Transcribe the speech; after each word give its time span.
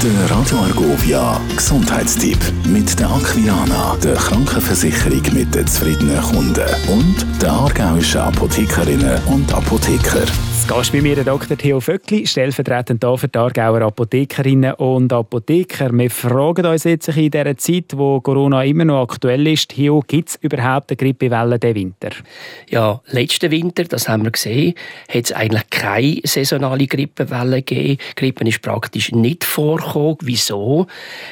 Der 0.00 0.30
Radio 0.30 0.58
Argovia 0.58 1.40
Gesundheitstipp 1.56 2.38
mit 2.68 3.00
der 3.00 3.10
Aquilana, 3.10 3.96
der 3.96 4.14
Krankenversicherung 4.14 5.22
mit 5.32 5.52
den 5.52 5.66
zufriedenen 5.66 6.22
Kunden 6.22 6.68
und 6.86 7.26
der 7.42 7.50
aargauischen 7.50 8.20
Apothekerinnen 8.20 9.20
und 9.24 9.52
Apotheker. 9.52 10.22
Gast 10.68 10.92
bei 10.92 11.00
mir 11.00 11.24
Dr. 11.24 11.56
Theo 11.56 11.80
Vöckli, 11.80 12.26
stellvertretend 12.26 13.02
hier 13.02 13.16
für 13.16 13.26
die 13.26 13.38
Aargauer 13.38 13.80
Apothekerinnen 13.80 14.74
und 14.74 15.10
Apotheker. 15.14 15.90
Wir 15.92 16.10
fragen 16.10 16.66
uns 16.66 16.84
jetzt 16.84 17.08
in 17.08 17.30
dieser 17.30 17.56
Zeit, 17.56 17.96
wo 17.96 18.20
Corona 18.20 18.62
immer 18.62 18.84
noch 18.84 19.04
aktuell 19.04 19.46
ist, 19.46 19.70
Theo, 19.70 20.04
gibt 20.06 20.28
es 20.28 20.36
überhaupt 20.36 20.90
eine 20.90 20.98
Grippewelle 20.98 21.58
diesen 21.58 21.74
Winter? 21.74 22.10
Ja, 22.68 23.00
letzten 23.06 23.50
Winter, 23.50 23.84
das 23.84 24.10
haben 24.10 24.24
wir 24.24 24.30
gesehen, 24.30 24.74
hat 25.08 25.24
es 25.24 25.32
eigentlich 25.32 25.70
keine 25.70 26.20
saisonale 26.24 26.86
Grippewelle 26.86 27.62
gegeben. 27.62 27.96
Grippe 28.14 28.46
ist 28.46 28.60
praktisch 28.60 29.10
nicht 29.12 29.44
vorgekommen. 29.44 30.18
Wieso? 30.20 30.86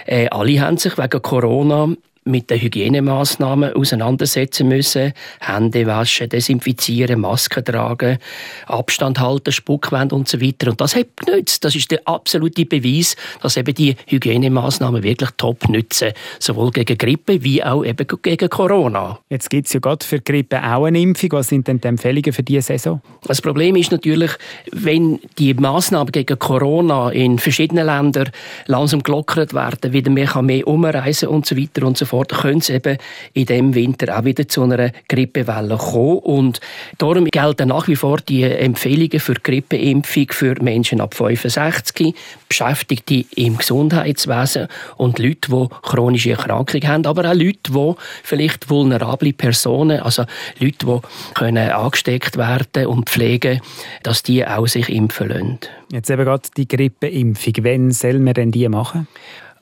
Äh, 0.06 0.28
alle 0.28 0.62
haben 0.62 0.78
sich 0.78 0.96
wegen 0.96 1.20
Corona 1.20 1.94
mit 2.26 2.50
den 2.50 2.60
Hygienemaßnahmen 2.60 3.74
auseinandersetzen 3.74 4.68
müssen. 4.68 5.12
Hände 5.40 5.86
waschen, 5.86 6.28
desinfizieren, 6.28 7.20
Masken 7.20 7.64
tragen, 7.64 8.18
Abstand 8.66 9.20
halten, 9.20 9.52
Spuckwände 9.52 10.14
und 10.14 10.28
so 10.28 10.40
weiter. 10.40 10.70
Und 10.70 10.80
das 10.80 10.96
hat 10.96 11.08
genützt. 11.16 11.64
Das 11.64 11.74
ist 11.74 11.90
der 11.90 12.00
absolute 12.04 12.66
Beweis, 12.66 13.16
dass 13.40 13.56
eben 13.56 13.74
die 13.74 13.96
Hygienemaßnahmen 14.06 15.02
wirklich 15.02 15.30
top 15.36 15.68
nützen. 15.68 16.12
Sowohl 16.38 16.70
gegen 16.72 16.98
Grippe 16.98 17.42
wie 17.42 17.62
auch 17.62 17.84
eben 17.84 18.06
gegen 18.22 18.48
Corona. 18.48 19.18
Jetzt 19.30 19.48
gibt 19.50 19.68
es 19.68 19.72
ja 19.72 19.80
gerade 19.80 20.04
für 20.04 20.20
Grippe 20.20 20.62
auch 20.62 20.84
eine 20.84 21.00
Impfung. 21.00 21.32
Was 21.32 21.48
sind 21.48 21.68
denn 21.68 21.80
die 21.80 21.88
Empfehlungen 21.88 22.32
für 22.32 22.42
diese 22.42 22.62
Saison? 22.62 23.00
Das 23.24 23.40
Problem 23.40 23.76
ist 23.76 23.92
natürlich, 23.92 24.32
wenn 24.72 25.20
die 25.38 25.54
Maßnahmen 25.54 26.12
gegen 26.12 26.38
Corona 26.38 27.10
in 27.10 27.38
verschiedenen 27.38 27.86
Ländern 27.86 28.30
langsam 28.66 29.02
gelockert 29.02 29.54
werden, 29.54 29.92
wieder 29.92 30.10
mehr 30.10 30.42
mehr 30.42 30.66
umreisen 30.66 31.28
und 31.28 31.46
so 31.46 31.56
weiter 31.56 31.86
und 31.86 31.96
so 31.96 32.04
fort 32.04 32.15
fort, 32.16 32.32
könnte 32.32 32.58
es 32.58 32.70
eben 32.70 32.98
in 33.34 33.46
diesem 33.46 33.74
Winter 33.74 34.18
auch 34.18 34.24
wieder 34.24 34.48
zu 34.48 34.62
einer 34.62 34.90
Grippewelle 35.08 35.76
kommen. 35.76 36.18
Und 36.18 36.60
darum 36.98 37.26
gelten 37.26 37.68
nach 37.68 37.88
wie 37.88 37.96
vor 37.96 38.18
die 38.18 38.42
Empfehlungen 38.42 39.20
für 39.20 39.34
Grippeimpfung 39.34 40.26
für 40.30 40.54
Menschen 40.62 41.00
ab 41.00 41.14
65, 41.14 42.14
Beschäftigte 42.48 43.24
im 43.34 43.58
Gesundheitswesen 43.58 44.68
und 44.96 45.18
Leute, 45.18 45.50
die 45.50 45.66
chronische 45.82 46.30
Erkrankungen 46.30 46.88
haben, 46.88 47.06
aber 47.06 47.30
auch 47.30 47.34
Leute, 47.34 47.70
die 47.70 47.94
vielleicht 48.22 48.70
vulnerable 48.70 49.32
Personen, 49.32 50.00
also 50.00 50.24
Leute, 50.58 50.86
die 50.86 51.00
können 51.34 51.70
angesteckt 51.70 52.36
werden 52.36 52.86
und 52.86 53.10
pflegen, 53.10 53.60
dass 54.02 54.22
die 54.22 54.46
auch 54.46 54.66
sich 54.66 54.88
impfen 54.88 55.28
lassen. 55.28 55.58
Jetzt 55.92 56.10
eben 56.10 56.24
gerade 56.24 56.48
die 56.56 56.66
Grippeimpfung. 56.66 57.54
Wann 57.60 57.90
soll 57.92 58.18
man 58.18 58.34
denn 58.34 58.50
die 58.50 58.68
machen? 58.68 59.06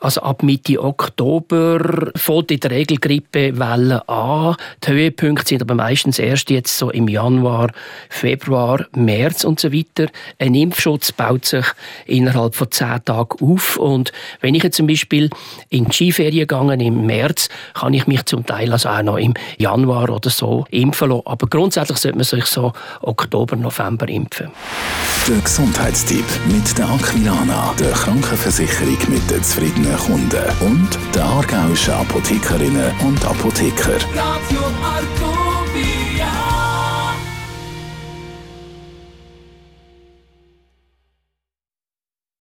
Also 0.05 0.20
ab 0.20 0.42
Mitte 0.42 0.84
Oktober 0.84 2.10
fängt 2.14 2.50
in 2.50 2.60
der 2.60 2.72
Regel 2.72 2.98
Grippewelle 2.98 4.06
an. 4.06 4.55
Die 4.84 4.91
Höhepunkte 4.91 5.48
sind 5.48 5.62
aber 5.62 5.74
meistens 5.74 6.19
erst 6.19 6.50
jetzt 6.50 6.77
so 6.77 6.91
im 6.91 7.08
Januar, 7.08 7.70
Februar, 8.11 8.84
März 8.94 9.44
und 9.44 9.61
so 9.61 9.72
weiter. 9.72 10.11
Ein 10.38 10.56
Impfschutz 10.56 11.11
baut 11.11 11.46
sich 11.46 11.64
innerhalb 12.05 12.55
von 12.55 12.70
zehn 12.70 13.02
Tagen 13.02 13.38
auf. 13.41 13.78
Und 13.78 14.12
wenn 14.42 14.55
ich 14.55 14.62
jetzt 14.62 14.77
zum 14.77 14.86
Beispiel 14.86 15.30
in 15.70 15.86
die 15.86 15.92
Skiferien 15.94 16.48
gehe 16.48 16.86
im 16.86 17.06
März, 17.06 17.48
kann 17.72 17.94
ich 17.94 18.06
mich 18.06 18.27
zum 18.27 18.44
Teil 18.44 18.72
also 18.72 18.91
auch 18.91 19.02
noch 19.02 19.16
im 19.16 19.33
Januar 19.56 20.11
oder 20.11 20.28
so 20.28 20.66
impfen 20.68 21.08
lassen. 21.08 21.22
Aber 21.24 21.46
grundsätzlich 21.46 21.96
sollte 21.96 22.18
man 22.18 22.24
sich 22.24 22.44
so 22.44 22.74
Oktober, 23.00 23.56
November 23.56 24.06
impfen. 24.06 24.50
Der 25.27 25.39
Gesundheitstipp 25.39 26.27
mit 26.46 26.77
der 26.77 26.91
Aquilana, 26.91 27.72
der 27.78 27.92
Krankenversicherung 27.92 28.98
mit 29.08 29.30
den 29.30 29.42
zufriedenen 29.42 29.93
Kunden 29.96 30.44
und 30.60 30.88
der 31.14 31.24
aargauischen 31.24 31.94
Apothekerinnen 31.94 32.92
und 33.06 33.24
Apotheker. 33.24 33.94
Radio 34.14 34.60